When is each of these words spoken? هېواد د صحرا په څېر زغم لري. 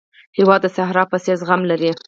هېواد 0.37 0.59
د 0.63 0.67
صحرا 0.75 1.03
په 1.11 1.17
څېر 1.23 1.35
زغم 1.41 1.61
لري. 1.71 1.91